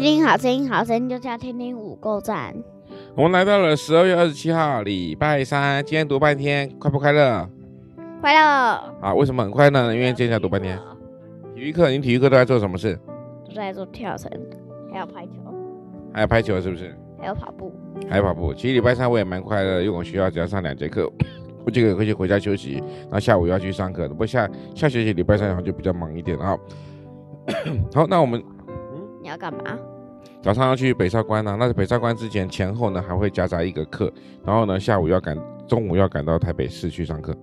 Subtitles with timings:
[0.00, 2.56] 听听好声音，好声音就叫听听五够赞。
[3.14, 5.84] 我们来到了十二月二十七号，礼拜三。
[5.84, 7.46] 今天读半天，快不快乐？
[8.18, 8.40] 快乐。
[9.02, 9.94] 啊，为什么很快乐呢？
[9.94, 10.78] 因为今天要读半天。
[11.54, 12.98] 体育课，你体育课都在做什么事？
[13.46, 14.30] 都在做跳绳，
[14.90, 15.32] 还有排球。
[16.14, 16.96] 还有排球是不是？
[17.20, 17.70] 还有跑步。
[18.08, 18.54] 还有跑步。
[18.54, 21.12] 其实礼拜三我也蛮快乐，因为我学校只要上两节课。
[21.66, 24.08] 我就可以回去回家休息，然后下午要去上课。
[24.08, 26.58] 不过下下学期礼拜三然后就比较忙一点了。
[27.94, 28.74] 好， 那我们，嗯，
[29.20, 29.78] 你要干嘛？
[30.42, 31.56] 早上要去北少关呢、啊。
[31.58, 34.12] 那在北少关之前前后呢还会夹杂一个课，
[34.44, 37.34] 然后呢下午要赶，中午要赶到台北市去上课。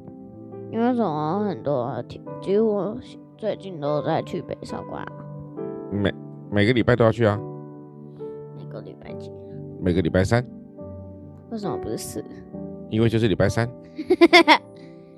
[0.72, 2.04] 因为什么很多，
[2.42, 2.98] 几乎
[3.38, 5.12] 最近都在去北少关、啊。
[5.92, 6.14] 每
[6.52, 7.40] 每个礼拜都要去啊。
[8.58, 9.32] 每个礼拜几？
[9.80, 10.46] 每个礼拜三。
[11.50, 12.24] 为什么不是四？
[12.90, 13.70] 因为就是礼拜三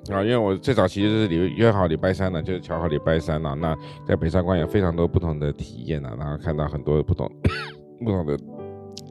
[0.08, 3.54] 啊，因为我最早其实就是礼约好礼拜三了，就是巧好礼拜三了。
[3.54, 7.30] 那在北上广有非常多不同的体验啊，然后看到很多不同
[8.04, 8.36] 不同的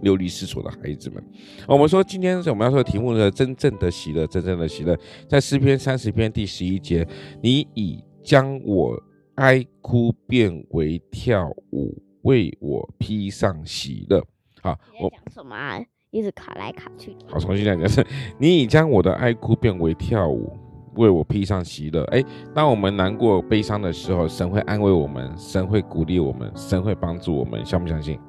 [0.01, 1.23] 流离失所的孩子们。
[1.67, 7.07] 我们说今天我们要说的题目呢，真正的喜乐，真正的喜乐，在诗篇三十篇第十一节，
[7.41, 9.01] 你已将我
[9.35, 14.21] 哀哭变为跳舞，为我披上喜乐。
[14.61, 15.79] 好，我讲什么啊？
[16.11, 17.15] 一直卡来卡去。
[17.27, 18.03] 好，重新讲一次。
[18.39, 20.51] 你已将我的哀哭变为跳舞，
[20.95, 22.03] 为我披上喜乐。
[22.05, 22.23] 哎，
[22.53, 28.19] 当我们难过、悲伤的时候，神会安慰我们，神会鼓励我们，神会帮助我们，相不相信？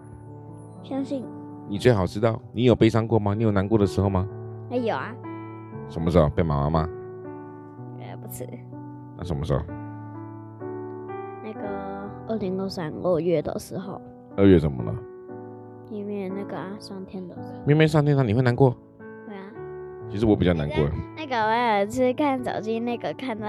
[0.83, 1.25] 相信。
[1.69, 3.35] 你最好知道，你有悲伤过吗？
[3.35, 4.27] 你有难过的时候吗？
[4.71, 5.15] 哎，有啊。
[5.89, 6.81] 什么时候被妈妈骂？
[8.01, 8.47] 呃，不是。
[9.17, 9.63] 那什么时候？
[11.43, 11.61] 那个
[12.29, 14.01] 二零二三二月的时候。
[14.37, 14.95] 二月怎么了？
[15.91, 18.77] 因为那个啊，上天的明明上天堂，你会难过？
[20.11, 20.79] 其实我比较难过。
[21.17, 23.47] 那个我有一次看手机，那个看到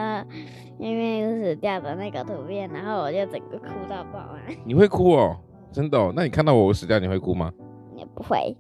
[0.78, 4.40] 因为死掉的那个图片，然后我就整个哭到爆啊。
[4.64, 5.38] 你会哭哦？
[5.72, 6.12] 真的哦？
[6.16, 7.52] 那你看到我死掉，你会哭吗？
[7.96, 8.56] 也不会。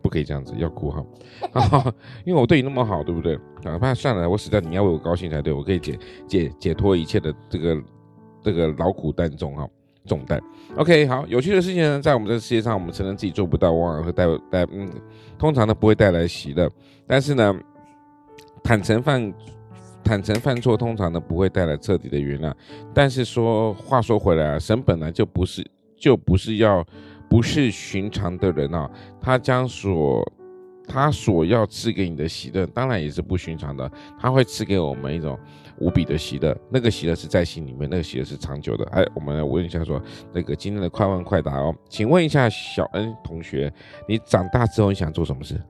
[0.00, 1.04] 不可以这样子，要哭哈。
[2.24, 3.36] 因为我对你那么好，对不对？
[3.64, 7.82] 哪怕算了，我死掉，你要为我高兴才对，我可以解解解脱一切的这个
[8.40, 9.68] 这个劳苦担重哈。
[10.08, 10.42] 重担
[10.76, 14.90] ，OK，好，有趣的事情呢，在我们这个世界上，我们承认自己做不到，往往会带带，嗯，
[15.38, 16.68] 通常呢不会带来喜乐，
[17.06, 17.54] 但是呢，
[18.64, 19.34] 坦诚犯
[20.02, 22.52] 坦诚犯错，通常呢不会带来彻底的原谅。
[22.94, 25.64] 但是说话说回来啊，神本来就不是
[25.96, 26.82] 就不是要
[27.28, 30.26] 不是寻常的人啊，他将所
[30.88, 35.38] 他所要赐给你的喜乐，当然也是不寻常的，他会赐给我们一种。
[35.80, 38.84] 无比的喜乐，那个喜乐是在心里面，那个喜乐是长久的。
[38.86, 43.72] 哎，我们来问一下说，那个今天的快问快答哦，请问一下小恩同学，
[44.08, 45.62] 你长大之后你想做什么事？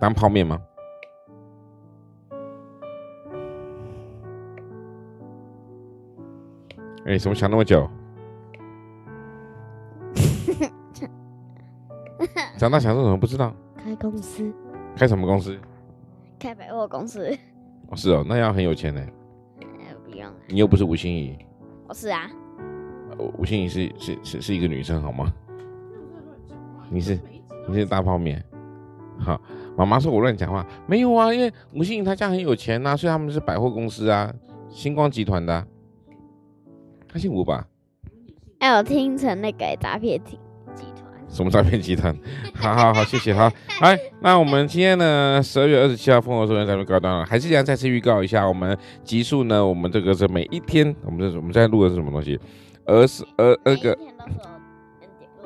[0.00, 0.62] 当泡面吗？
[7.06, 7.90] 哎，怎么想那么久？
[12.66, 13.16] 长大想做什么？
[13.16, 13.54] 不知道。
[13.76, 14.52] 开公司，
[14.96, 15.56] 开什么公司？
[16.36, 17.30] 开百货公司。
[17.90, 19.00] 哦，是哦，那要很有钱呢。
[19.60, 20.28] 呃，不用。
[20.48, 21.38] 你又不是吴欣怡。
[21.86, 22.28] 我是啊。
[23.38, 25.32] 吴欣怡是是是是一个女生，好吗？
[26.90, 27.16] 你是
[27.68, 28.44] 你是大泡面。
[29.16, 29.40] 好，
[29.76, 34.34] 妈妈说我乱讲话，没有啊，因为吴欣怡她家很有钱呐，所以他们是百货公司啊，
[34.68, 35.64] 星光集团的。
[37.06, 37.64] 他姓吴吧？
[38.58, 40.45] 哎，我听成那个诈骗集团。
[41.36, 42.16] 什么诈骗集团？
[42.56, 52.40] 好好好，谢谢，好，哎，那我们今天呢，十二月二十七号《丰禾硕恩》咱们告一段了，还是这样，再次预告一下，我们集数呢，我们这个是每一天，我们这我们现在录的是什么东西？
[52.86, 53.98] 二十二二个，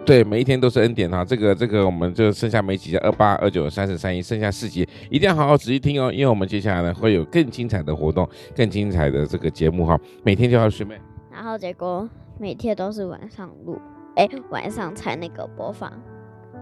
[0.05, 10.95] 对，每一天都是 N 点哈，这个这个我们就剩下没几集，二八二九三十三一，剩下四集，一定要好好仔细听哦，因为我们接下来呢会有更精彩的活动，更精彩的这个节目哈，每天就要准备，
[11.33, 13.81] 然后结果每天都是晚上录。
[14.17, 15.91] 哎，晚上才那个播放，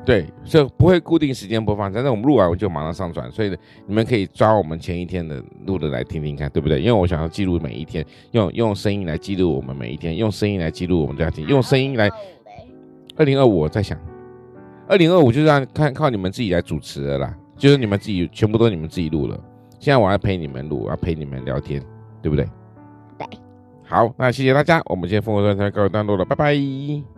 [0.04, 3.56] 对，就不会固定时间播放，但是我们录完我就马上上传，所以
[3.86, 6.80] 你们可以抓我们前一天的录的来听听看，对不对？
[6.80, 12.10] 因为我想要记录每一天，用用声音来记录我们每一天，用声音来记录我们家庭，用声音来。
[13.16, 13.98] 二零二五我在想，
[14.86, 19.36] 二零二五就是让看靠你们自己来主持的啦，就是你们自己全部都是你们自己录了，
[19.80, 21.82] 现在我要陪你们录，我要陪你们聊天，
[22.22, 22.46] 对不对？
[23.18, 23.26] 对。
[23.84, 27.17] 好，那谢谢大家，我们今天丰禾硕恩告一段落了，拜拜。